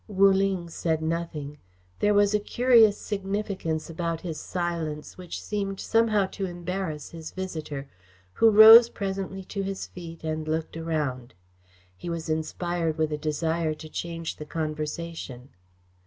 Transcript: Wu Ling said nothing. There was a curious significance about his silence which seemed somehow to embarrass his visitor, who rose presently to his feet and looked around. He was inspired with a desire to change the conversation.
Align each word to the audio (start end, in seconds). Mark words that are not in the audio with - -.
Wu 0.07 0.31
Ling 0.33 0.67
said 0.67 1.03
nothing. 1.03 1.59
There 1.99 2.15
was 2.15 2.33
a 2.33 2.39
curious 2.39 2.97
significance 2.97 3.87
about 3.87 4.21
his 4.21 4.39
silence 4.39 5.15
which 5.15 5.39
seemed 5.39 5.79
somehow 5.79 6.25
to 6.25 6.47
embarrass 6.47 7.11
his 7.11 7.29
visitor, 7.29 7.87
who 8.33 8.49
rose 8.49 8.89
presently 8.89 9.43
to 9.43 9.61
his 9.61 9.85
feet 9.85 10.23
and 10.23 10.47
looked 10.47 10.75
around. 10.75 11.35
He 11.95 12.09
was 12.09 12.29
inspired 12.29 12.97
with 12.97 13.11
a 13.13 13.17
desire 13.19 13.75
to 13.75 13.89
change 13.89 14.37
the 14.37 14.45
conversation. 14.45 15.49